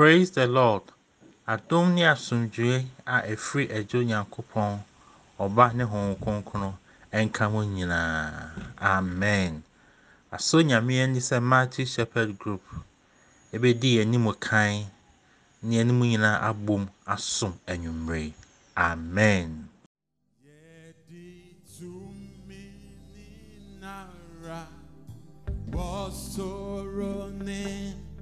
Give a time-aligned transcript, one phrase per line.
[0.00, 0.84] Praise the Lord.
[1.46, 4.80] Adom ne asomdwoe a ɛfiri Agya Onyankopɔn,
[5.38, 6.72] Ɔba ne Honhom Kronkron
[7.12, 8.48] nka mo nyinaa.
[8.80, 9.62] Amen.
[10.32, 12.62] Asɔ Nyame ani sɛ Matthew Shepherd Group
[13.52, 14.88] ɛbɛdi yɛn anim kan
[15.62, 18.32] ne yɛn nyinaa abom asom anwummere.
[18.74, 19.68] Amen.
[23.12, 24.64] dinda
[25.70, 26.84] Koto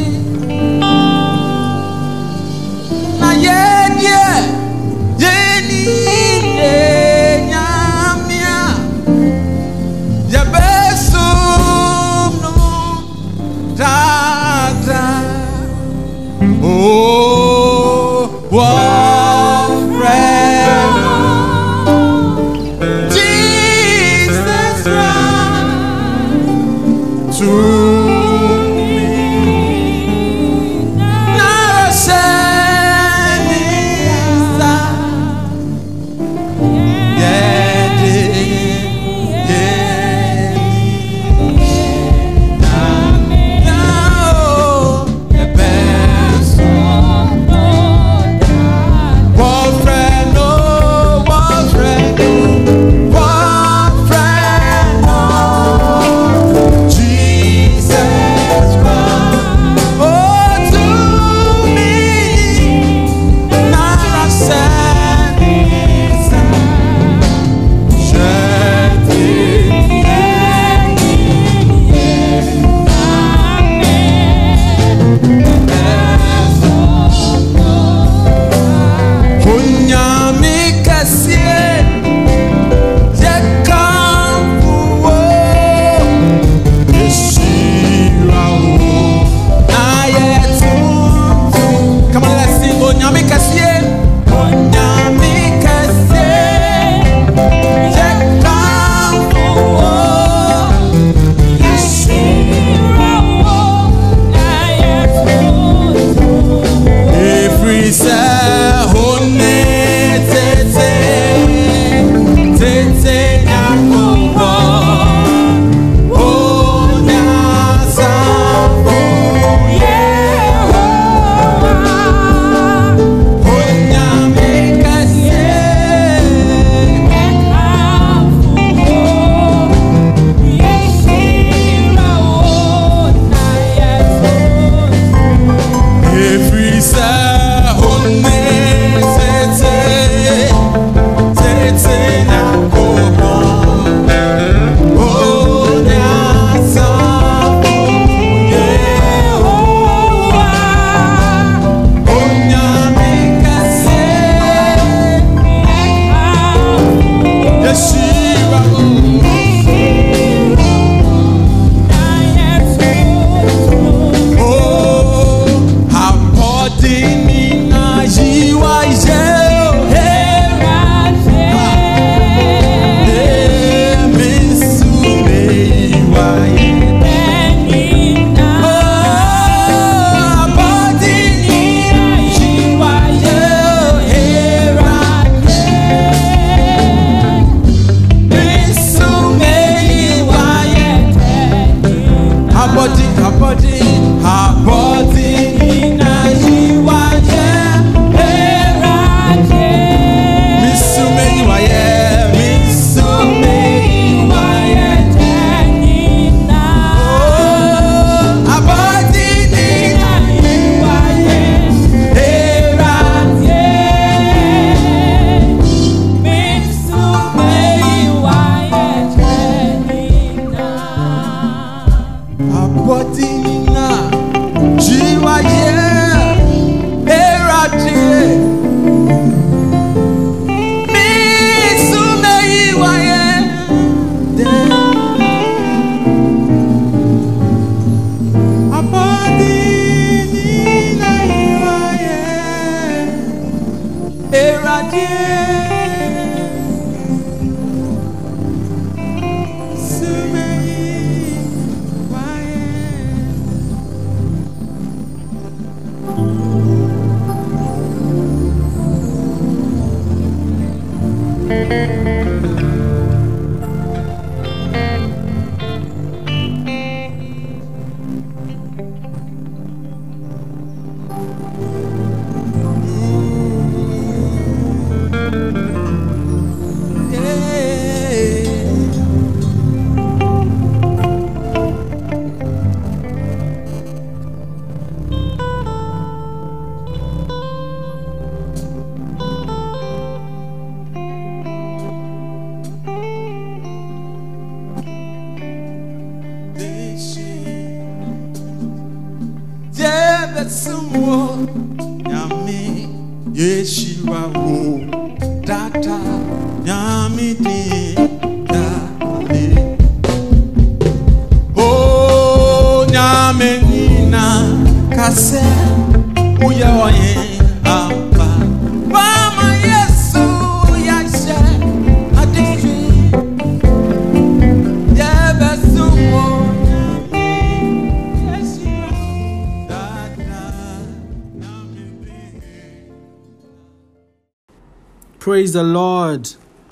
[335.40, 336.28] Praise the Lord.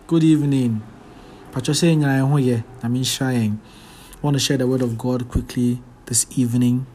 [0.08, 0.82] Good evening.
[1.54, 3.52] Patricia I mean I
[4.22, 6.86] want to share the word of God quickly this evening.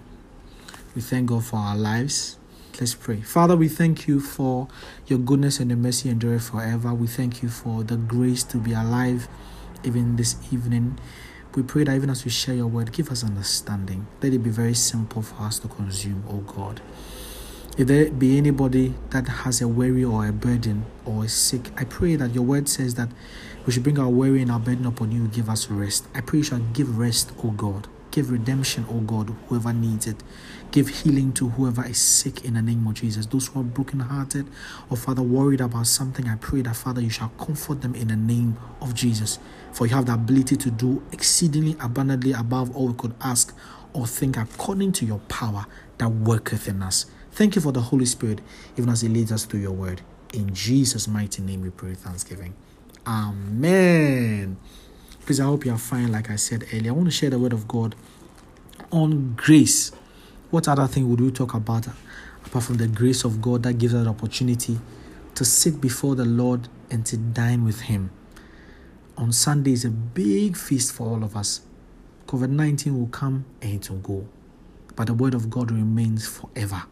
[0.94, 2.38] We thank God for our lives.
[2.78, 3.22] Let's pray.
[3.22, 4.68] Father, we thank you for
[5.06, 6.92] your goodness and your mercy endure forever.
[6.92, 9.26] We thank you for the grace to be alive
[9.82, 10.98] even this evening.
[11.54, 14.06] We pray that even as we share your word, give us understanding.
[14.22, 16.82] Let it be very simple for us to consume, oh God.
[17.78, 21.84] If there be anybody that has a worry or a burden or is sick, I
[21.84, 23.08] pray that your word says that
[23.64, 26.06] we should bring our worry and our burden upon you, give us rest.
[26.14, 27.88] I pray you shall give rest, O God.
[28.10, 30.22] Give redemption, O God, whoever needs it.
[30.70, 33.24] Give healing to whoever is sick in the name of Jesus.
[33.24, 34.48] Those who are brokenhearted
[34.90, 38.16] or, Father, worried about something, I pray that, Father, you shall comfort them in the
[38.16, 39.38] name of Jesus.
[39.72, 43.56] For you have the ability to do exceedingly abundantly above all we could ask
[43.94, 45.64] or think according to your power
[45.96, 47.06] that worketh in us.
[47.34, 48.42] Thank you for the Holy Spirit,
[48.76, 50.02] even as He leads us through your word.
[50.34, 52.54] In Jesus' mighty name we pray thanksgiving.
[53.06, 54.58] Amen.
[55.24, 56.12] Please, I hope you are fine.
[56.12, 57.94] Like I said earlier, I want to share the word of God
[58.90, 59.92] on grace.
[60.50, 61.86] What other thing would we talk about
[62.44, 64.78] apart from the grace of God that gives us the opportunity
[65.34, 68.10] to sit before the Lord and to dine with Him?
[69.16, 71.62] On Sunday is a big feast for all of us.
[72.26, 74.28] COVID 19 will come and it will go,
[74.96, 76.82] but the word of God remains forever.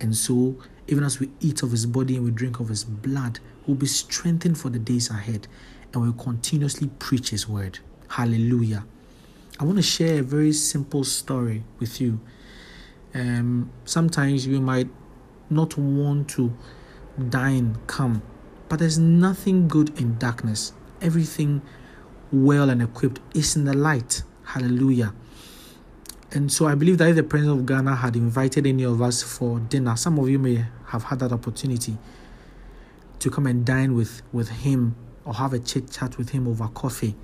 [0.00, 3.40] And so, even as we eat of His body and we drink of His blood,
[3.66, 5.48] we'll be strengthened for the days ahead
[5.92, 7.78] and we'll continuously preach His word.
[8.08, 8.84] Hallelujah.
[9.60, 12.20] I want to share a very simple story with you.
[13.14, 14.88] Um, sometimes you might
[15.50, 16.52] not want to
[17.28, 18.22] dine, come,
[18.68, 20.72] but there's nothing good in darkness.
[21.00, 21.62] Everything
[22.30, 24.22] well and equipped is in the light.
[24.44, 25.12] Hallelujah.
[26.30, 29.22] And so I believe that if the President of Ghana had invited any of us
[29.22, 31.96] for dinner, some of you may have had that opportunity
[33.18, 34.94] to come and dine with, with him
[35.24, 37.14] or have a chit chat with him over coffee.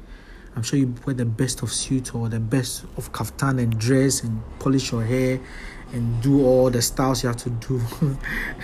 [0.56, 4.23] I'm sure you wear the best of suit or the best of kaftan and dress
[4.23, 5.40] and polish your hair
[5.92, 7.80] and do all the styles you have to do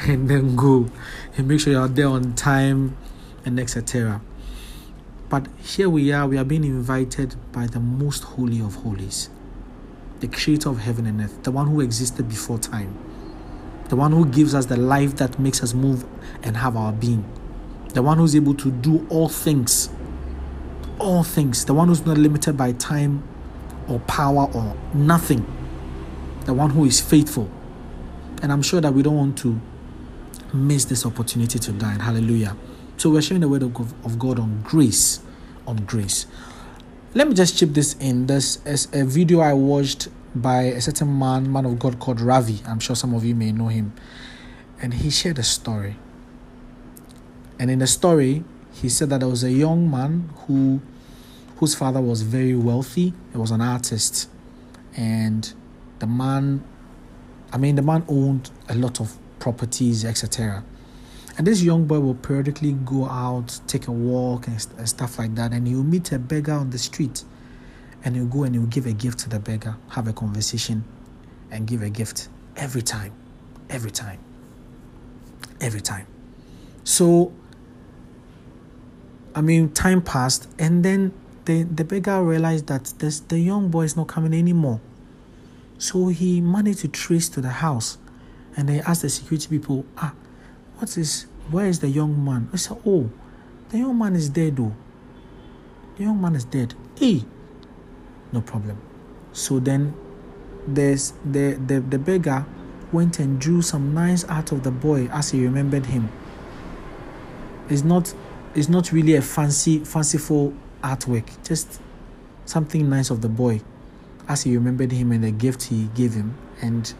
[0.07, 0.89] and then go
[1.37, 2.97] and make sure you're there on time
[3.45, 4.21] and etc.
[5.29, 9.31] But here we are, we are being invited by the most holy of holies,
[10.21, 12.97] the creator of heaven and earth, the one who existed before time,
[13.89, 16.05] the one who gives us the life that makes us move
[16.43, 17.25] and have our being
[17.95, 19.91] the one who's able to do all things,
[20.99, 23.23] all things, the one who's not limited by time
[23.89, 25.45] or power or nothing,
[26.45, 27.51] the one who is faithful.
[28.43, 29.61] And I'm sure that we don't want to
[30.53, 32.01] miss this opportunity to dine.
[32.01, 32.57] Hallelujah.
[32.97, 35.21] So we're sharing the word of God on grace,
[35.67, 36.27] on grace.
[37.13, 38.27] Let me just chip this in.
[38.27, 38.59] There's
[38.93, 42.61] a video I watched by a certain man, man of God called Ravi.
[42.67, 43.93] I'm sure some of you may know him.
[44.81, 45.97] And he shared a story
[47.61, 50.81] and in the story, he said that there was a young man who
[51.59, 53.13] whose father was very wealthy.
[53.33, 54.31] He was an artist.
[54.97, 55.53] And
[55.99, 56.65] the man
[57.53, 60.65] I mean the man owned a lot of properties, etc.
[61.39, 65.35] And this young boy will periodically go out, take a walk and, and stuff like
[65.37, 67.25] that, and he'll meet a beggar on the street.
[68.05, 70.85] And he'll go and he'll give a gift to the beggar, have a conversation,
[71.51, 73.13] and give a gift every time.
[73.69, 74.19] Every time.
[75.61, 76.07] Every time.
[76.85, 77.33] So
[79.35, 81.13] I mean, time passed, and then
[81.45, 84.81] the, the beggar realized that this, the young boy is not coming anymore.
[85.79, 87.99] So he managed to trace to the house,
[88.57, 90.15] and they asked the security people, "Ah,
[90.81, 91.27] what is?
[91.51, 93.11] Where is the young man?" I said, "Oh,
[93.69, 94.75] the young man is dead, though.
[95.97, 96.75] The young man is dead.
[96.97, 97.25] Hey,
[98.33, 98.79] no problem."
[99.33, 99.95] So then,
[100.67, 102.47] there's the the the beggar
[102.93, 106.09] went and drew some lines out of the boy as he remembered him.
[107.69, 108.15] It's not
[108.55, 111.81] it's not really a fancy, fanciful artwork, just
[112.45, 113.61] something nice of the boy
[114.29, 116.37] as he remembered him and the gift he gave him.
[116.61, 116.93] And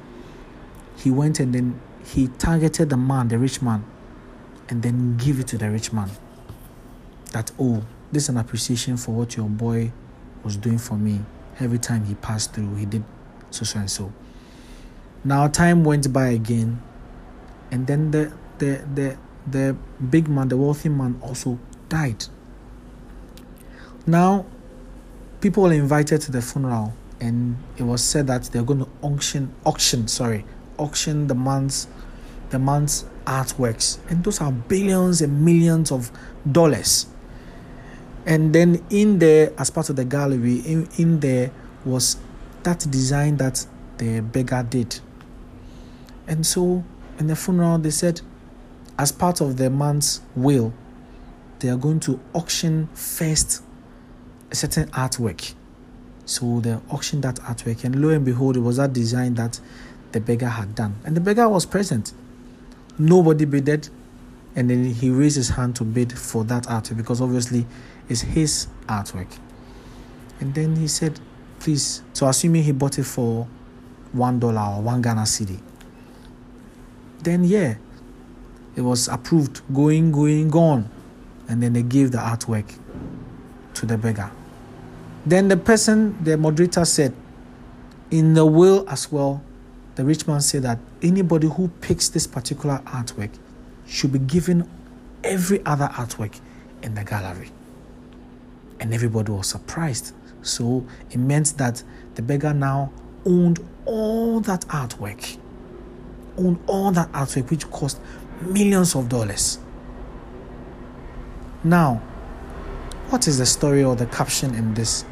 [0.97, 3.85] he went and then he targeted the man, the rich man,
[4.69, 6.11] and then give it to the rich man.
[7.33, 9.93] That, oh, this is an appreciation for what your boy
[10.43, 11.21] was doing for me.
[11.59, 13.05] Every time he passed through, he did
[13.51, 14.13] so, so, and so.
[15.23, 16.83] Now, time went by again,
[17.71, 19.77] and then the, the, the, the
[20.09, 21.59] big man, the wealthy man, also
[21.89, 22.25] died.
[24.07, 24.47] Now,
[25.41, 29.53] people were invited to the funeral, and it was said that they're going to auction,
[29.67, 30.45] auction, sorry,
[30.81, 31.87] auction the man's,
[32.51, 36.11] the man's artworks, and those are billions and millions of
[36.51, 37.07] dollars.
[38.27, 41.51] And then in there, as part of the gallery, in, in there
[41.85, 42.17] was
[42.63, 43.67] that design that
[43.99, 45.01] the beggar did.
[46.27, 46.85] And so
[47.19, 48.21] in the funeral, they said
[48.99, 50.75] as part of the man's will,
[51.61, 53.63] they are going to auction first
[54.51, 55.55] a certain artwork.
[56.27, 59.59] So they auctioned that artwork, and lo and behold, it was that design that
[60.13, 60.97] the beggar had done.
[61.05, 62.13] And the beggar was present.
[62.99, 63.89] Nobody bidded,
[64.55, 67.67] and then he raised his hand to bid for that artwork because obviously
[68.09, 69.39] it's his artwork.
[70.41, 71.21] And then he said,
[71.61, 73.47] Please, so assuming he bought it for
[74.13, 75.61] one dollar or one Ghana cedi,
[77.23, 77.75] then yeah,
[78.77, 80.89] it was approved, going, going, gone.
[81.49, 82.65] And then they gave the artwork
[83.75, 84.31] to the beggar.
[85.27, 87.15] Then the person, the moderator said,
[88.11, 89.43] in the will as well,
[89.97, 93.31] the rich man said that anybody who picks this particular artwork
[93.87, 94.69] should be given
[95.25, 96.41] every other artwork
[96.83, 97.51] in the gallery.
[98.79, 100.15] And everybody was surprised.
[100.43, 101.83] So it meant that
[102.15, 102.93] the beggar now
[103.27, 105.39] owned all that artwork,
[106.39, 108.01] owned all that artwork, which cost
[108.41, 109.59] millions of dollars.
[111.63, 111.97] Now,
[113.11, 115.05] what is the story or the caption in this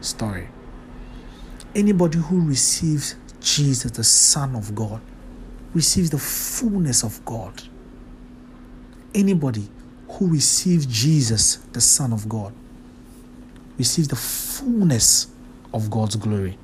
[0.00, 0.48] story?
[1.74, 5.00] Anybody who receives Jesus, the Son of God,
[5.74, 7.62] receives the fullness of God.
[9.14, 9.68] Anybody
[10.08, 12.54] who receives Jesus, the Son of God,
[13.78, 15.28] receives the fullness
[15.74, 16.56] of God's glory.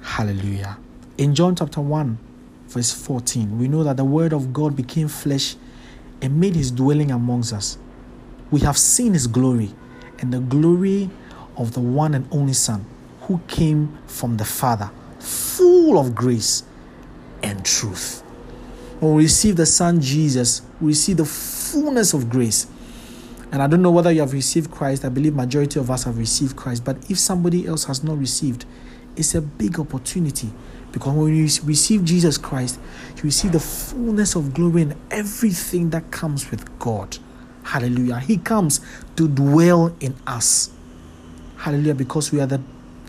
[0.00, 0.78] Hallelujah.
[1.18, 2.18] In John chapter 1,
[2.68, 5.56] verse 14, we know that the Word of God became flesh
[6.22, 7.76] and made his dwelling amongst us.
[8.50, 9.74] We have seen his glory
[10.20, 11.10] and the glory
[11.56, 12.86] of the one and only Son
[13.30, 14.90] who came from the Father,
[15.20, 16.64] full of grace
[17.44, 18.22] and truth.
[18.98, 22.66] When we receive the Son Jesus, we receive the fullness of grace.
[23.52, 25.04] And I don't know whether you have received Christ.
[25.04, 26.84] I believe majority of us have received Christ.
[26.84, 28.64] But if somebody else has not received,
[29.14, 30.50] it's a big opportunity
[30.90, 32.80] because when you receive Jesus Christ,
[33.14, 37.16] you receive the fullness of glory and everything that comes with God.
[37.62, 38.18] Hallelujah.
[38.18, 38.80] He comes
[39.14, 40.70] to dwell in us.
[41.58, 41.94] Hallelujah.
[41.94, 42.60] Because we are the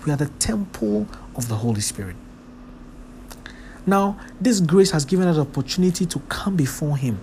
[0.05, 2.15] we are the temple of the Holy Spirit.
[3.85, 7.19] Now, this grace has given us opportunity to come before Him.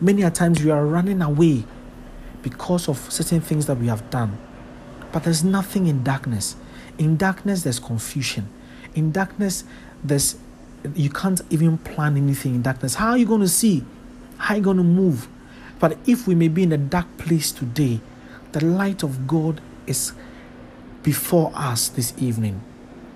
[0.00, 1.64] Many a times we are running away
[2.42, 4.38] because of certain things that we have done.
[5.10, 6.56] But there's nothing in darkness.
[6.98, 8.48] In darkness, there's confusion.
[8.94, 9.64] In darkness,
[10.04, 10.36] there's
[10.94, 12.94] you can't even plan anything in darkness.
[12.94, 13.84] How are you going to see?
[14.36, 15.28] How are you going to move?
[15.80, 18.00] But if we may be in a dark place today,
[18.52, 20.12] the light of God is
[21.08, 22.60] before us this evening.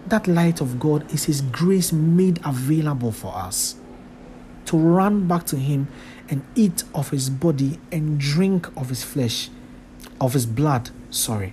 [0.07, 3.77] That light of God is His grace made available for us
[4.65, 5.89] to run back to Him
[6.31, 9.51] and eat of His body and drink of His flesh,
[10.23, 10.89] of His blood.
[11.11, 11.53] Sorry.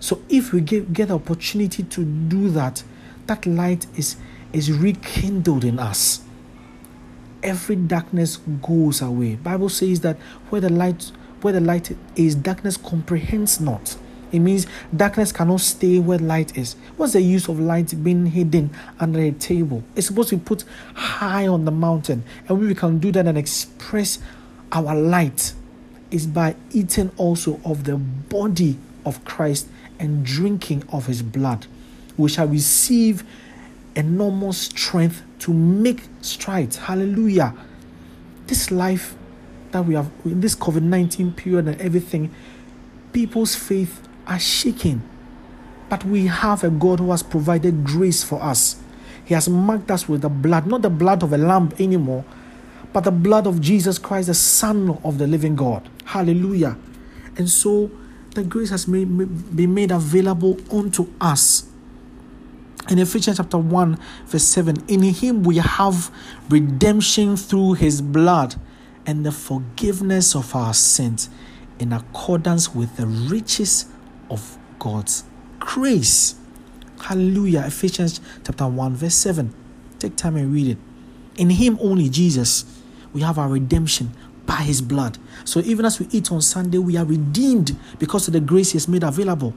[0.00, 2.82] So if we get, get the opportunity to do that,
[3.28, 4.16] that light is,
[4.52, 6.22] is rekindled in us.
[7.44, 9.36] Every darkness goes away.
[9.36, 10.16] Bible says that
[10.48, 13.96] where the light where the light is, darkness comprehends not.
[14.32, 16.76] It means darkness cannot stay where light is.
[16.96, 19.82] What's the use of light being hidden under a table?
[19.96, 20.64] It's supposed to be put
[20.94, 22.24] high on the mountain.
[22.48, 24.18] And we can do that and express
[24.72, 25.52] our light
[26.10, 31.66] is by eating also of the body of Christ and drinking of his blood,
[32.16, 33.24] we shall receive
[33.94, 36.76] enormous strength to make strides.
[36.76, 37.54] Hallelujah.
[38.46, 39.14] This life
[39.70, 42.34] that we have in this COVID 19 period and everything,
[43.12, 45.02] people's faith are shaking.
[45.88, 48.80] But we have a God who has provided grace for us.
[49.24, 52.24] He has marked us with the blood, not the blood of a lamb anymore,
[52.92, 55.88] but the blood of Jesus Christ, the Son of the living God.
[56.04, 56.76] Hallelujah.
[57.36, 57.90] And so
[58.34, 59.06] the grace has made,
[59.54, 61.68] been made available unto us.
[62.88, 66.10] In Ephesians chapter 1, verse 7, in him we have
[66.48, 68.56] redemption through his blood
[69.06, 71.30] and the forgiveness of our sins
[71.78, 73.86] in accordance with the riches
[74.30, 75.24] of God's
[75.58, 76.36] grace.
[77.00, 77.64] Hallelujah.
[77.66, 79.52] Ephesians chapter 1, verse 7.
[79.98, 80.78] Take time and read it.
[81.36, 82.64] In him only, Jesus,
[83.12, 84.12] we have our redemption
[84.46, 85.18] by his blood.
[85.44, 88.76] So even as we eat on Sunday, we are redeemed because of the grace he
[88.76, 89.54] has made available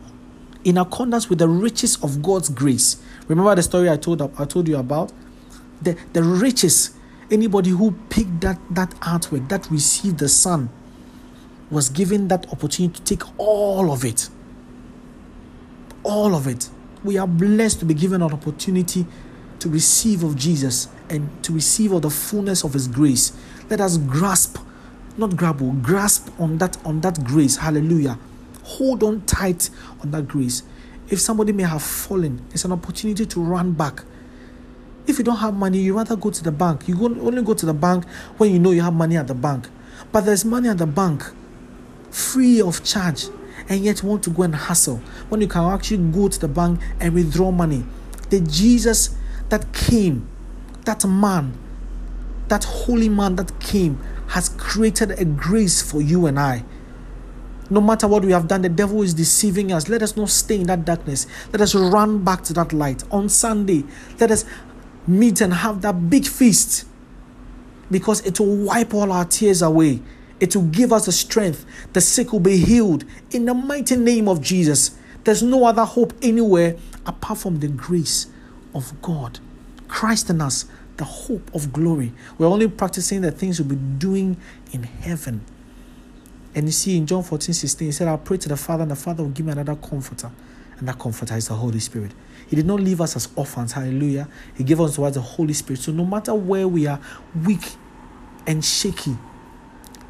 [0.64, 3.02] in accordance with the riches of God's grace.
[3.28, 5.12] Remember the story I told I told you about?
[5.82, 6.92] The, the riches.
[7.32, 10.70] Anybody who picked that, that artwork, that received the Son,
[11.72, 14.30] was given that opportunity to take all of it.
[16.04, 16.70] All of it.
[17.04, 19.06] We are blessed to be given an opportunity
[19.60, 23.34] to receive of Jesus and to receive of the fullness of His grace.
[23.70, 24.58] Let us grasp
[25.18, 27.58] not grapple, oh, grasp on that on that grace.
[27.58, 28.18] Hallelujah.
[28.64, 29.70] Hold on tight
[30.02, 30.64] on that grace.
[31.10, 34.04] If somebody may have fallen, it's an opportunity to run back.
[35.06, 36.88] If you don't have money, you rather go to the bank.
[36.88, 38.06] You only go to the bank
[38.38, 39.68] when you know you have money at the bank.
[40.12, 41.24] but there's money at the bank
[42.12, 43.26] free of charge
[43.70, 44.98] and yet want to go and hustle
[45.30, 47.84] when you can actually go to the bank and withdraw money
[48.30, 49.16] the jesus
[49.50, 50.28] that came
[50.86, 51.58] that man
[52.48, 54.00] that holy man that came
[54.30, 56.64] has created a grace for you and i
[57.70, 59.90] no matter what we have done, the devil is deceiving us.
[59.90, 61.26] Let us not stay in that darkness.
[61.52, 63.04] Let us run back to that light.
[63.10, 63.84] On Sunday,
[64.20, 64.46] let us
[65.08, 66.86] meet and have that big feast
[67.90, 70.02] because it will wipe all our tears away.
[70.44, 71.66] It will give us the strength.
[71.94, 74.98] The sick will be healed in the mighty name of Jesus.
[75.24, 76.76] There's no other hope anywhere
[77.06, 78.28] apart from the grace
[78.76, 79.40] of God.
[79.88, 80.66] Christ in us,
[80.98, 82.12] the hope of glory.
[82.38, 84.36] We're only practicing the things we'll be doing
[84.74, 85.46] in heaven.
[86.54, 88.92] And you see in John 14 16, he said, I'll pray to the Father, and
[88.92, 90.30] the Father will give me another comforter.
[90.78, 92.12] And that comforter is the Holy Spirit.
[92.50, 93.72] He did not leave us as orphans.
[93.72, 94.28] Hallelujah.
[94.58, 95.80] He gave us to the Holy Spirit.
[95.80, 97.00] So no matter where we are
[97.46, 97.76] weak
[98.46, 99.16] and shaky,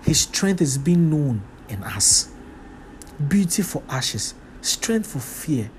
[0.04, 2.30] his strength is being known in us.
[3.28, 5.72] Beauty for ashes, strength for fear,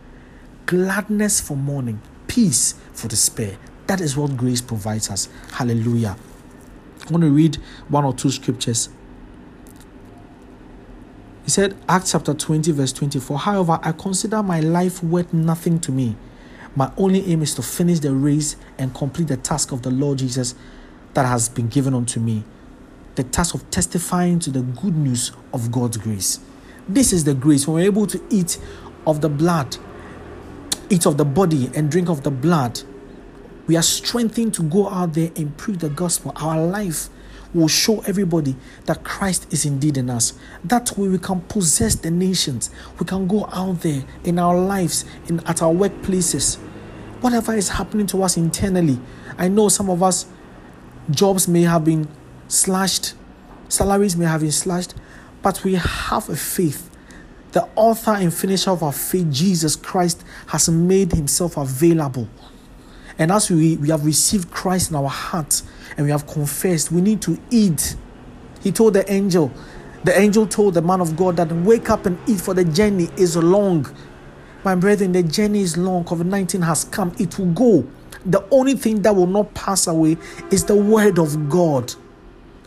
[0.66, 3.56] gladness for mourning, peace for despair.
[3.86, 5.28] That is what grace provides us.
[5.52, 6.16] Hallelujah.
[7.06, 7.56] I want to read
[7.88, 8.88] one or two scriptures
[11.44, 13.38] he said, Acts chapter 20, verse 24.
[13.38, 16.16] However, I consider my life worth nothing to me.
[16.74, 20.18] My only aim is to finish the race and complete the task of the Lord
[20.18, 20.54] Jesus
[21.12, 22.44] that has been given unto me
[23.14, 26.40] the task of testifying to the good news of God's grace.
[26.88, 28.58] This is the grace when we're able to eat
[29.06, 29.76] of the blood,
[30.90, 32.80] eat of the body, and drink of the blood.
[33.66, 36.32] We are strengthened to go out there and preach the gospel.
[36.36, 37.08] Our life
[37.54, 40.34] will show everybody that Christ is indeed in us.
[40.64, 42.70] That way we can possess the nations.
[42.98, 46.56] We can go out there in our lives, in at our workplaces.
[47.20, 48.98] Whatever is happening to us internally.
[49.38, 50.26] I know some of us
[51.10, 52.08] jobs may have been
[52.48, 53.14] slashed,
[53.68, 54.94] salaries may have been slashed,
[55.42, 56.90] but we have a faith.
[57.52, 62.28] The author and finisher of our faith, Jesus Christ, has made himself available.
[63.18, 65.62] And as we, we have received Christ in our hearts,
[65.96, 67.94] and we have confessed, we need to eat.
[68.60, 69.52] He told the angel,
[70.02, 73.08] the angel told the man of God that wake up and eat, for the journey
[73.16, 73.86] is long.
[74.64, 76.04] My brethren, the journey is long.
[76.04, 77.86] COVID 19 has come, it will go.
[78.26, 80.16] The only thing that will not pass away
[80.50, 81.94] is the word of God.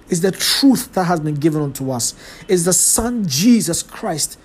[0.10, 2.13] Is the truth that has been given unto us.
[2.48, 4.39] Is the Son Jesus Christ,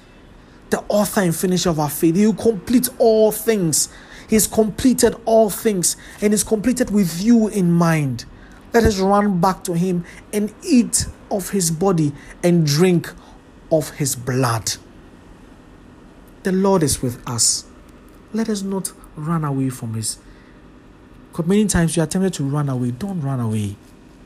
[0.70, 2.16] the author and finisher of our faith.
[2.16, 3.88] He will complete all things.
[4.28, 8.24] He's completed all things and is completed with you in mind.
[8.72, 13.12] Let us run back to him and eat of his body and drink
[13.70, 14.72] of his blood.
[16.42, 17.66] The Lord is with us.
[18.32, 20.18] Let us not run away from his.
[21.30, 22.90] Because many times you are tempted to run away.
[22.90, 23.76] Don't run away.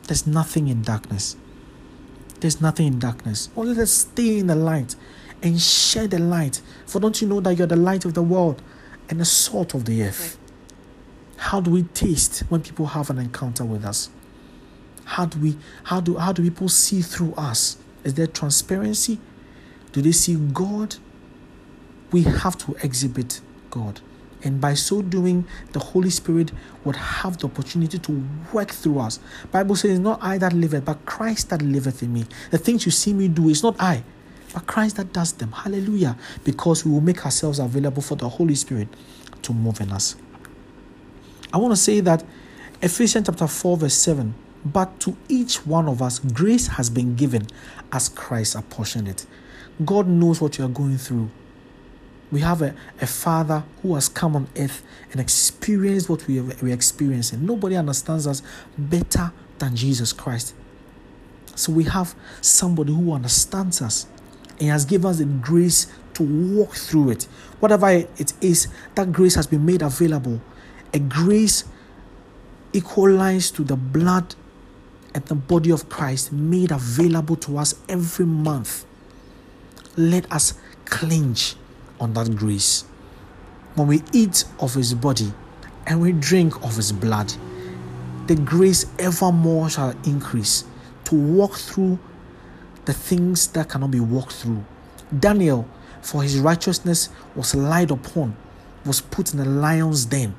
[0.06, 1.36] There's nothing in darkness.
[2.40, 3.48] There's nothing in darkness.
[3.56, 4.94] Only let us stay in the light
[5.42, 6.60] and share the light.
[6.86, 8.62] For don't you know that you're the light of the world
[9.08, 10.38] and the salt of the earth?
[11.36, 14.10] How do we taste when people have an encounter with us?
[15.04, 17.76] How do we how do how do people see through us?
[18.04, 19.20] Is there transparency?
[19.92, 20.96] Do they see God?
[22.12, 23.40] We have to exhibit
[23.70, 24.00] God.
[24.46, 26.52] And by so doing, the Holy Spirit
[26.84, 29.18] would have the opportunity to work through us.
[29.50, 32.26] Bible says, not I that liveth, but Christ that liveth in me.
[32.52, 34.04] The things you see me do is not I,
[34.54, 35.50] but Christ that does them.
[35.50, 36.16] Hallelujah.
[36.44, 38.88] Because we will make ourselves available for the Holy Spirit
[39.42, 40.14] to move in us.
[41.52, 42.24] I want to say that
[42.80, 44.34] Ephesians chapter 4, verse 7
[44.72, 47.46] but to each one of us, grace has been given
[47.92, 49.24] as Christ apportioned it.
[49.84, 51.30] God knows what you are going through.
[52.30, 56.44] We have a, a father who has come on earth and experienced what we are,
[56.60, 57.46] we're experiencing.
[57.46, 58.42] Nobody understands us
[58.76, 60.54] better than Jesus Christ.
[61.54, 64.06] So we have somebody who understands us
[64.60, 67.24] and has given us the grace to walk through it.
[67.60, 70.40] Whatever it is, that grace has been made available.
[70.92, 71.64] A grace
[72.72, 74.34] equalized to the blood
[75.14, 78.84] and the body of Christ made available to us every month.
[79.96, 81.56] Let us clinch
[82.00, 82.84] on that grace.
[83.74, 85.32] When we eat of his body
[85.86, 87.32] and we drink of his blood,
[88.26, 90.64] the grace evermore shall increase
[91.04, 91.98] to walk through
[92.84, 94.64] the things that cannot be walked through.
[95.18, 95.68] Daniel,
[96.02, 98.36] for his righteousness, was lied upon,
[98.84, 100.34] was put in the lion's den.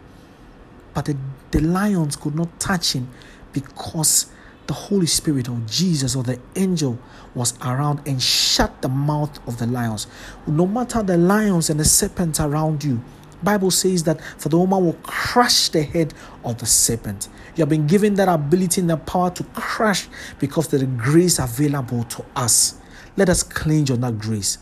[0.94, 1.18] But the,
[1.52, 3.08] the lions could not touch him
[3.54, 4.28] because
[4.68, 7.00] the Holy Spirit or Jesus or the angel
[7.34, 10.08] was around and shut the mouth of the lions.
[10.46, 13.02] No matter the lions and the serpents around you,
[13.42, 17.30] Bible says that for the woman will crush the head of the serpent.
[17.56, 20.08] You have been given that ability and the power to crush
[20.40, 22.80] because there is grace available to us.
[23.16, 24.58] Let us cling on that grace.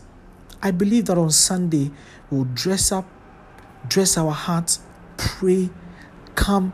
[0.62, 1.90] I believe that on Sunday
[2.30, 3.06] we'll dress up,
[3.88, 4.80] dress our hearts,
[5.16, 5.70] pray,
[6.34, 6.72] come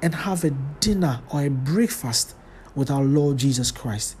[0.00, 2.34] and have a dinner or a breakfast
[2.74, 4.16] with our Lord Jesus Christ.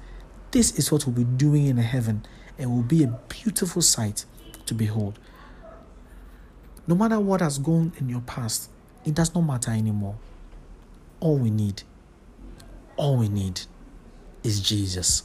[0.50, 2.26] This is what we'll be doing in heaven
[2.58, 4.24] and will be a beautiful sight
[4.66, 5.18] to behold.
[6.86, 8.70] No matter what has gone in your past,
[9.04, 10.16] it does not matter anymore.
[11.20, 11.82] All we need,
[12.96, 13.62] all we need
[14.42, 15.24] is Jesus.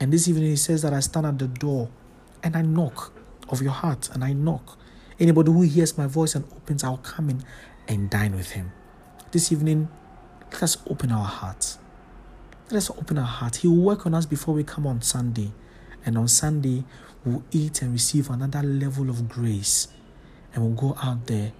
[0.00, 1.90] And this evening he says that I stand at the door
[2.42, 3.12] and I knock
[3.48, 4.78] of your heart and I knock.
[5.20, 7.42] Anybody who hears my voice and opens, I'll come in
[7.88, 8.72] and dine with him.
[9.32, 9.88] This evening,
[10.52, 11.78] let us open our hearts.
[12.70, 13.56] Let us open our heart.
[13.56, 15.52] He will work on us before we come on Sunday.
[16.04, 16.84] And on Sunday,
[17.24, 19.88] we'll eat and receive another level of grace
[20.52, 21.52] and we'll go out there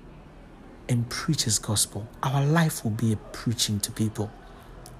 [0.89, 2.09] and preach His gospel.
[2.23, 4.31] Our life will be a preaching to people.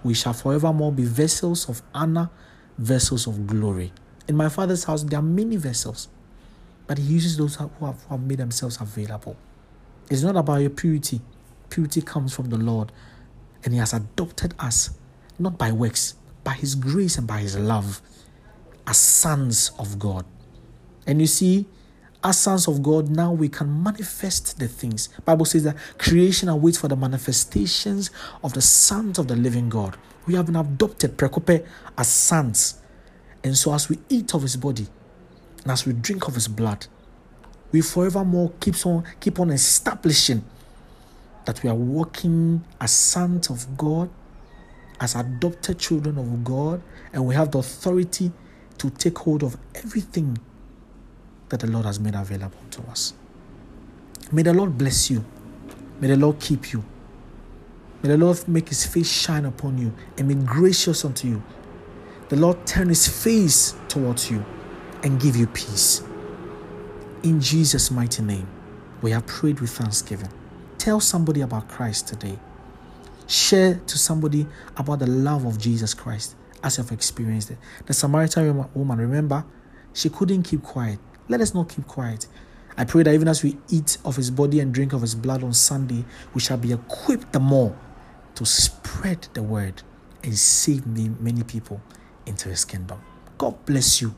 [0.05, 2.31] We shall forevermore be vessels of honor,
[2.79, 3.93] vessels of glory.
[4.29, 6.09] In my Father's house, there are many vessels,
[6.87, 9.37] but He uses those who have, who have made themselves available.
[10.11, 11.21] It's not about your purity.
[11.71, 12.93] Purity comes from the Lord,
[13.65, 14.91] and He has adopted us,
[15.39, 18.01] not by works, by His grace and by His love,
[18.87, 20.25] as sons of God.
[21.07, 21.67] And you see,
[22.23, 25.09] as sons of God, now we can manifest the things.
[25.25, 28.11] Bible says that creation awaits for the manifestations
[28.43, 29.97] of the sons of the living God.
[30.27, 31.65] We have been adopted, precope,
[31.97, 32.81] as sons.
[33.45, 34.87] And so as we eat of his body
[35.63, 36.87] and as we drink of his blood,
[37.71, 40.45] we forevermore keeps on keep on establishing
[41.45, 44.11] that we are walking as sons of God,
[45.01, 46.83] as adopted children of God,
[47.13, 48.33] and we have the authority
[48.79, 50.39] to take hold of everything
[51.49, 53.15] that the Lord has made available to us.
[54.31, 55.25] May the Lord bless you.
[56.01, 56.85] May the Lord keep you.
[58.03, 61.43] May the Lord make his face shine upon you and be gracious unto you.
[62.29, 64.45] The Lord turn his face towards you
[65.03, 66.03] and give you peace.
[67.23, 68.47] In Jesus' mighty name,
[69.03, 70.29] we have prayed with thanksgiving.
[70.77, 72.39] Tell somebody about Christ today.
[73.29, 77.59] Share to somebody about the love of Jesus Christ as you've experienced it.
[77.87, 79.45] The Samaritan woman, remember,
[79.93, 80.99] she couldn't keep quiet.
[81.29, 82.27] Let us not keep quiet.
[82.77, 85.45] I pray that even as we eat of his body and drink of his blood
[85.45, 87.77] on Sunday, we shall be equipped the more
[88.37, 89.83] to spread the word
[90.23, 91.81] and save many people
[92.25, 93.01] into his kingdom.
[93.37, 94.15] God bless you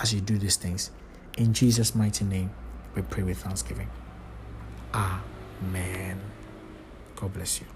[0.00, 0.90] as you do these things.
[1.36, 2.50] In Jesus' mighty name,
[2.94, 3.88] we pray with thanksgiving.
[4.94, 6.20] Amen.
[7.16, 7.66] God bless you.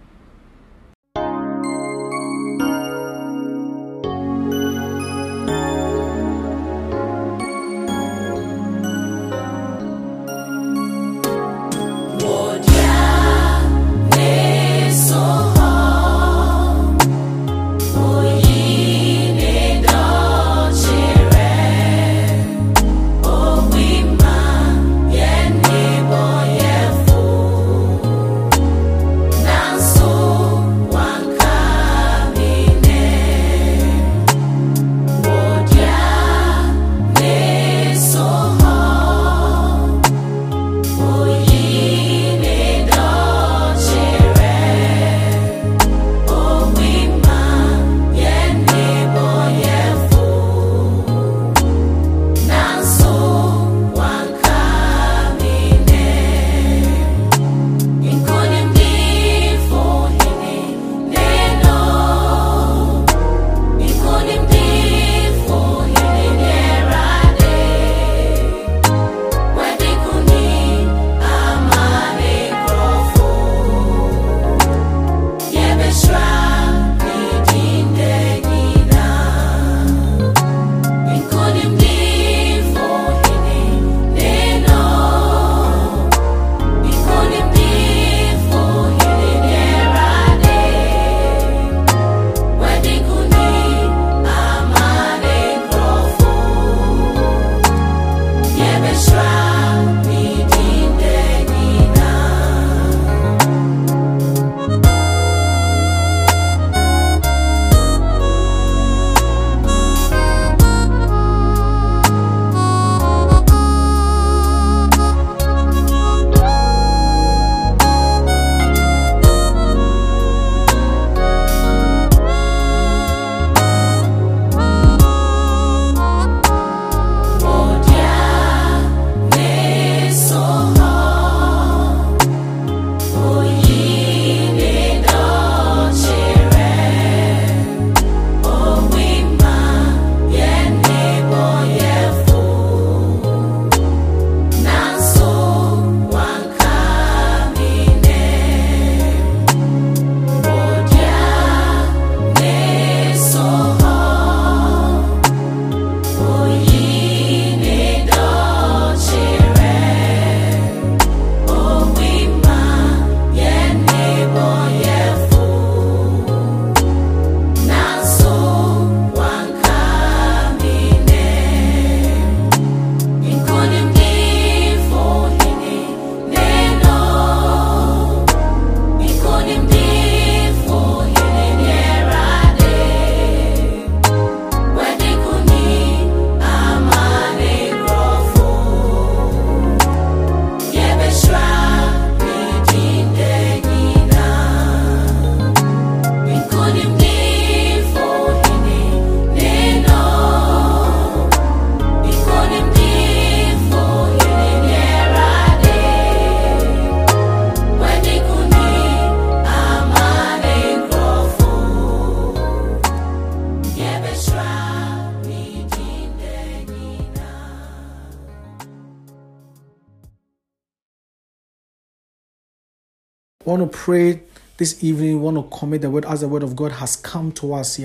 [223.59, 224.21] Want to pray
[224.57, 227.33] this evening, we want to commit the word as the word of God has come
[227.33, 227.77] to us.
[227.77, 227.83] So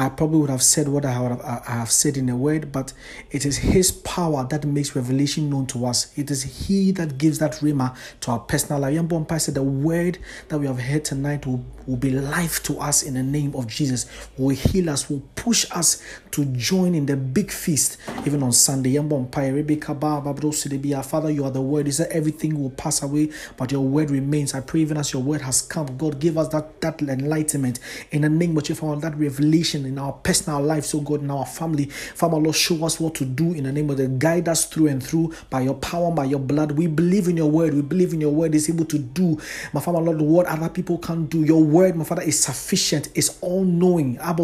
[0.00, 2.92] I probably would have said what I have, I have said in a word, but
[3.30, 6.16] it is His power that makes revelation known to us.
[6.16, 8.94] It is He that gives that rhema to our personal life.
[9.42, 10.18] Said the word
[10.48, 13.66] that we have heard tonight will, will be life to us in the name of
[13.66, 14.06] Jesus.
[14.36, 18.96] Will heal us, will push us to join in the big feast, even on Sunday.
[18.98, 21.88] Father, you are the word.
[21.88, 24.54] Is that everything will pass away, but your word remains.
[24.54, 27.80] I pray even as your word has come, God, give us that, that enlightenment
[28.10, 31.46] in the name of Jesus, that revelation in our personal lives, so God, in our
[31.46, 31.86] family.
[31.86, 34.88] Father, Lord, show us what to do in the name of the guide us through
[34.88, 36.72] and through by your power, by your blood.
[36.72, 37.72] We believe in your word.
[37.72, 39.38] We believe in your word is able to do,
[39.72, 41.44] my Father, Lord, what other people can't do.
[41.44, 44.18] Your word, my Father, is sufficient, is all knowing.
[44.18, 44.36] In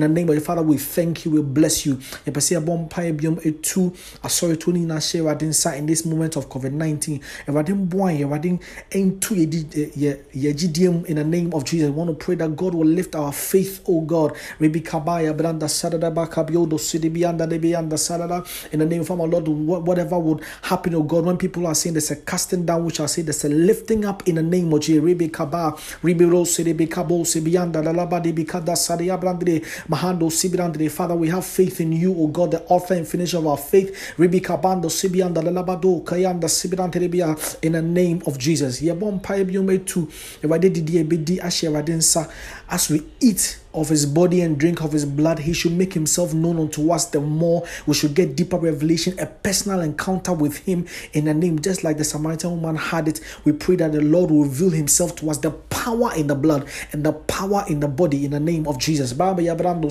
[0.00, 1.98] the name of the Father, we thank you, we bless you.
[5.66, 7.20] Ah, in this moment of COVID 19,
[11.06, 13.82] in the name of Jesus, I want to pray that God will lift our faith,
[13.88, 14.36] oh God.
[14.58, 18.44] Maybe Kabaya Branda Sadada Bakabiodo Sidibianda Debianda Sadada.
[18.72, 21.94] In the name of our Lord, whatever would happen, oh God, when people are saying
[21.94, 24.80] there's a casting down, which I say there's a lifting up in the name of
[24.80, 25.02] Jesus.
[25.14, 30.90] Ribi Kaba, Ribi Rose, Ribi Kabo, Sibianda, Lalaba, Debi Kada Sadia Brandre, Mahando Sibrandre.
[30.90, 34.14] Father, we have faith in you, O God, the author and finisher of our faith.
[34.16, 37.04] Ribi Kabando, Sibianda, Lalabado, Kayanda, Sibrandre,
[37.62, 38.80] in the name of Jesus.
[38.80, 40.08] Yabon Paibiume too.
[40.42, 42.30] If I did the Ebedi Asher Radinsa,
[42.68, 46.32] as we eat of his body and drink of his blood, he should make himself
[46.32, 47.66] known unto us the more.
[47.86, 51.98] We should get deeper revelation, a personal encounter with him in the name, just like
[51.98, 53.20] the Samaritan woman had it.
[53.44, 56.66] We pray that the Lord will reveal himself to us, the power in the blood
[56.92, 59.12] and the power in the body in the name of Jesus.
[59.12, 59.90] Father, oh,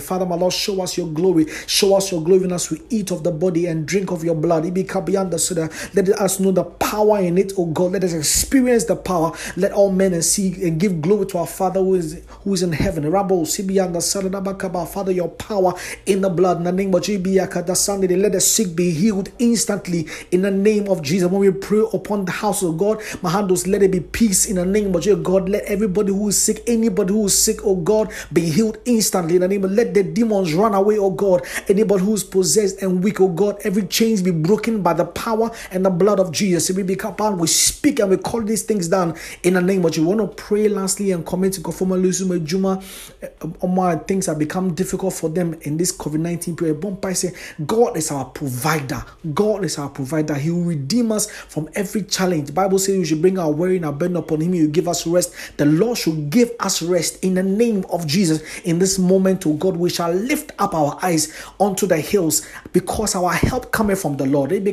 [0.00, 1.46] Father, my Lord, show us your glory.
[1.66, 4.64] Show us your glory as we eat of the body and drink of your blood.
[4.64, 7.92] Let us know the power in it, oh God.
[7.92, 9.32] Let us experience the power.
[9.56, 12.62] Let all men and see and give glory to our Father who is who is
[12.62, 13.04] in heaven.
[13.04, 15.74] Rabo Sibianda Saradabakaba, Father, your power
[16.06, 16.58] in the blood.
[16.58, 20.88] In the name of Jesus, Sunday, let the sick be healed instantly in the name
[20.88, 21.30] of Jesus.
[21.30, 24.66] When we pray upon the house of God, Mahandos, let it be peace in the
[24.66, 25.20] name of Jesus.
[25.22, 29.36] God, let everybody who is sick, anybody who is sick, oh God, be healed instantly
[29.36, 31.42] in the name of let the demons run away, oh God.
[31.68, 35.50] Anybody who is possessed and weak, oh God, every chains be broken by the power
[35.70, 36.70] and the blood of Jesus.
[36.70, 39.92] If We become we speak and we call these things down in the name of
[39.92, 40.06] Jesus.
[40.06, 42.78] We want to pray pray lastly and commit to Kofoma Lusuma Juma.
[43.22, 43.28] Eh,
[43.66, 46.78] More things have become difficult for them in this COVID 19 period.
[46.78, 47.32] Bompai say,
[47.64, 49.02] God is our provider.
[49.32, 50.34] God is our provider.
[50.34, 52.48] He will redeem us from every challenge.
[52.48, 54.50] The Bible says we should bring our worry and our burden upon Him.
[54.50, 55.32] Will give us rest.
[55.56, 58.42] The Lord should give us rest in the name of Jesus.
[58.64, 63.14] In this moment, to God, we shall lift up our eyes onto the hills because
[63.14, 64.50] our help cometh from the Lord.
[64.52, 64.66] Father,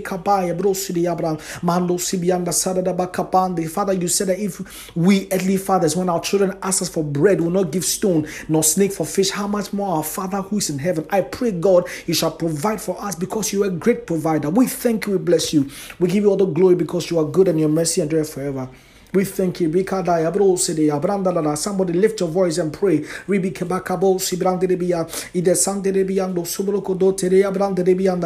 [3.93, 7.45] you said that if we earthly fathers, when our children ask us for bread, we
[7.45, 9.29] will not give stone nor snake for fish.
[9.29, 11.05] How much more our Father who is in heaven?
[11.11, 14.49] I pray, God, you shall provide for us because you are a great provider.
[14.49, 15.69] We thank you, we bless you.
[15.99, 18.67] We give you all the glory because you are good and your mercy endure forever.
[19.13, 19.71] We thank you.
[21.55, 23.05] Somebody lift your voice and pray.
[23.27, 23.41] In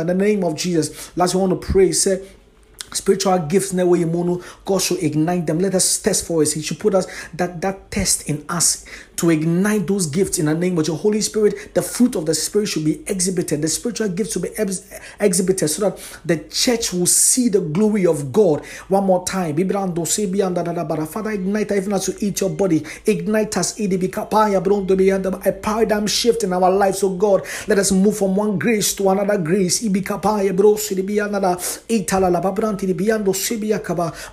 [0.07, 1.17] the name of Jesus.
[1.17, 1.91] Last, we want to pray.
[1.91, 2.25] Say,
[2.93, 3.95] spiritual gifts never
[4.65, 5.59] God should ignite them.
[5.59, 6.53] Let us test for us.
[6.53, 8.85] He should put us that that test in us
[9.17, 11.73] to ignite those gifts in the name of your Holy Spirit.
[11.73, 13.61] The fruit of the Spirit should be exhibited.
[13.61, 14.89] The spiritual gifts should be ex-
[15.19, 18.65] exhibited so that the church will see the glory of God.
[18.87, 19.55] One more time.
[19.55, 22.83] Father, ignite even as you eat your body.
[23.05, 23.79] Ignite us.
[23.79, 26.99] A paradigm shift in our lives.
[26.99, 29.83] So God, let us move from one grace to another grace.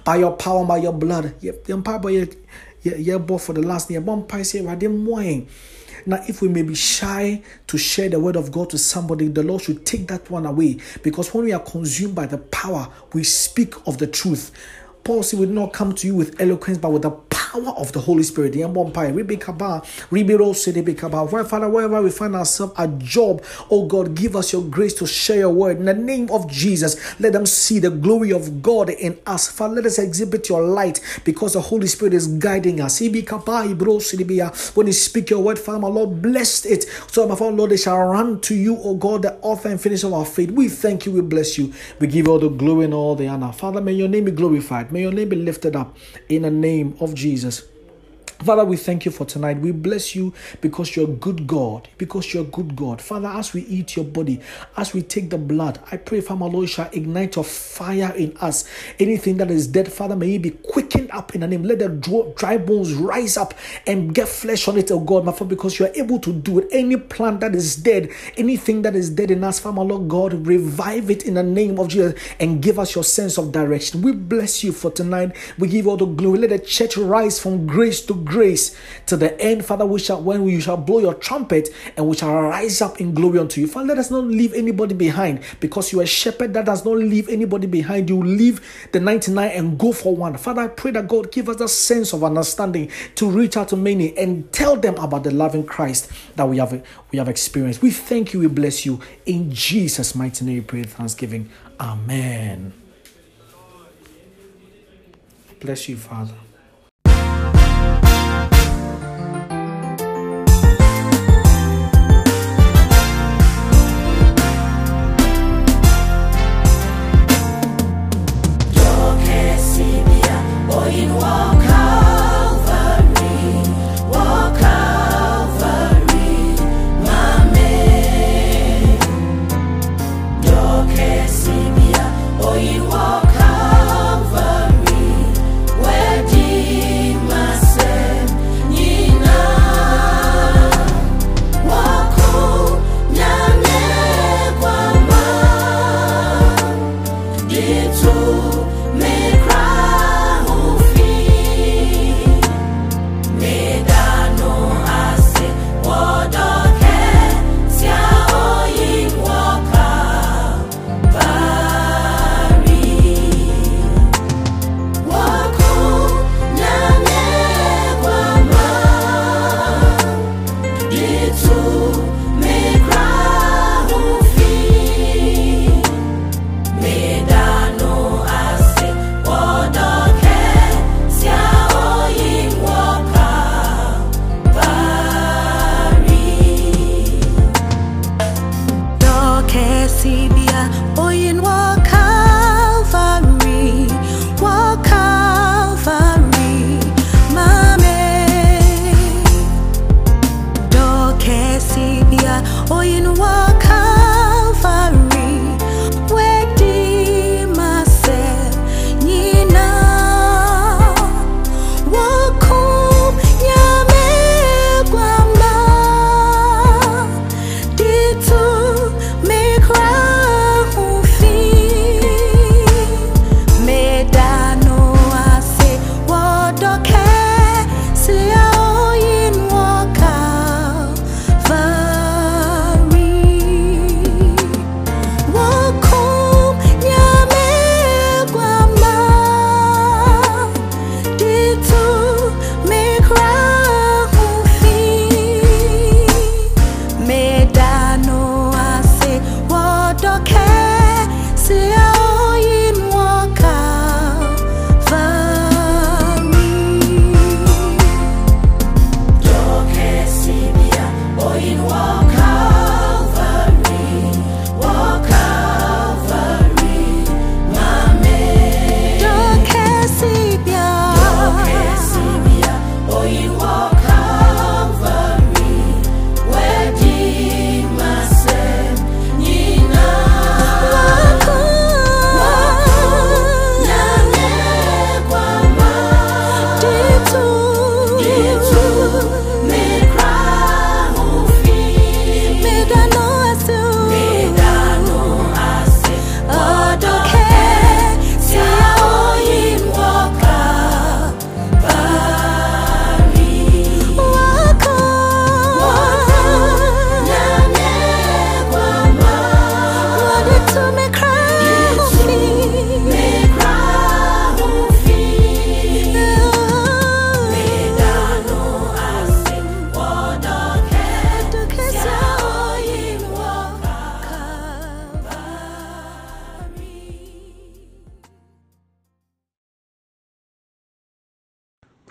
[0.05, 1.35] By your power, by your blood.
[1.41, 1.99] The empire
[2.85, 5.47] yɛbɔ for the last yɛbɔ mpae sɛ awurade mmoa yɛn
[6.07, 9.43] now if we may be shy to share the word of god to somebody the
[9.43, 10.79] lord should take that one away.
[11.03, 14.51] Because when we are consumed by the power we speak of the truth
[15.05, 17.11] paul said we not come to you with eloquence but with the
[17.51, 18.53] power of the Holy Spirit.
[18.53, 18.63] The
[21.31, 25.07] Where, Father, wherever we find ourselves, a job, oh God, give us your grace to
[25.07, 25.79] share your word.
[25.79, 29.51] In the name of Jesus, let them see the glory of God in us.
[29.51, 33.01] Father, let us exhibit your light because the Holy Spirit is guiding us.
[33.01, 33.15] When
[34.87, 36.85] you speak your word, Father, my Lord, bless it.
[37.09, 40.07] So, my Father, Lord, they shall run to you, oh God, the author and finisher
[40.07, 40.51] of our faith.
[40.53, 41.73] We thank you, we bless you.
[41.99, 43.53] We give all the glory and all the honor.
[43.53, 44.90] Father, may your name be glorified.
[44.91, 45.97] May your name be lifted up
[46.29, 47.65] in the name of Jesus.
[48.45, 49.59] Father, we thank you for tonight.
[49.59, 50.33] We bless you
[50.63, 51.91] because you're good God.
[51.99, 53.03] Because you're good God.
[53.03, 54.41] Father, as we eat your body,
[54.79, 58.67] as we take the blood, I pray, Father, Lord, shall ignite your fire in us.
[58.99, 61.65] Anything that is dead, Father, may it be quickened up in the name.
[61.65, 61.91] Let the
[62.35, 63.53] dry bones rise up
[63.87, 66.61] and get flesh on it, oh God, my Father, because you are able to do
[66.61, 66.69] it.
[66.73, 71.11] Any plant that is dead, anything that is dead in us, Father, Lord God, revive
[71.11, 74.01] it in the name of Jesus and give us your sense of direction.
[74.01, 75.37] We bless you for tonight.
[75.59, 76.39] We give all the glory.
[76.39, 79.85] Let the church rise from grace to grace to the end, Father.
[79.85, 83.39] We shall when you shall blow your trumpet and we shall rise up in glory
[83.39, 83.67] unto you.
[83.67, 86.97] Father, let us not leave anybody behind because you are a shepherd that does not
[86.97, 88.09] leave anybody behind.
[88.09, 88.61] You leave
[88.93, 90.37] the 99 and go for one.
[90.37, 93.77] Father, I pray that God give us a sense of understanding to reach out to
[93.77, 96.71] many and tell them about the loving Christ that we have
[97.11, 97.83] we have experienced.
[97.83, 99.01] We thank you, we bless you.
[99.27, 101.51] In Jesus' mighty name, we pray thanksgiving.
[101.79, 102.73] Amen.
[105.61, 106.35] Bless you, Father.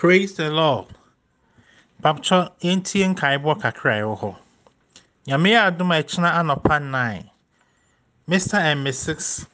[0.09, 0.87] Praise the Lord.
[2.01, 4.31] Baptọ yɛntie nkaebɔ kakra a ɛwɔ hɔ.
[5.27, 7.29] Nyame yɛ adom a ɛkyena anɔpa 9.
[8.27, 8.57] Mr.
[8.57, 9.45] and Mrs.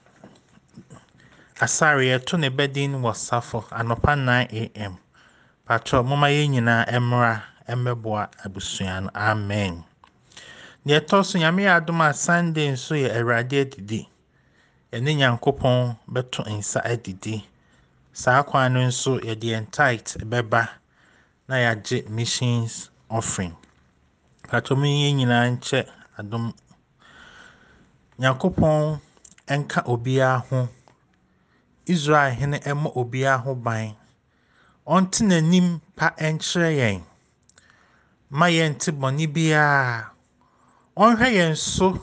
[1.59, 4.97] Asare yɛto ne bɛdin wɔ Safo anɔpa 9 a.m.
[5.65, 9.83] patro moma yɛn nyinaa mmra mmɛboa abusua no amen
[10.87, 14.07] deɛ ɛtɔ so nyame yɛ adom a sunday nso yɛ awurade adidi
[14.93, 17.43] ɛne nyankopɔn bɛto nsa adidi
[18.16, 20.61] saa kwan no nso yɛde yɛn tight bɛba
[21.47, 23.55] na yɛagye missions offering.
[24.47, 25.80] Patro mu yɛn nyinaa nkyɛ
[26.20, 26.45] adom.
[28.20, 29.01] Nyankopɔn
[29.59, 30.70] nka obiara ho.
[31.86, 33.95] Israel hene mmɔ obiara ho ban.
[34.88, 37.03] Ɔnte n'anim pa nkyerɛ yɛn.
[38.30, 40.11] Ma yɛnte bɔne biara.
[40.95, 41.99] Ɔnhwɛ yɛn so.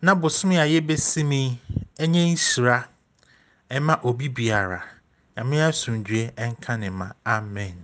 [0.00, 1.60] Na bosome a yɛbɛsi mu yi
[2.08, 2.88] nyɛ nhyira
[3.74, 4.80] ɛma obi biara.
[5.36, 7.08] Nyame asomdwoe nka ne ma.
[7.24, 7.76] Amen.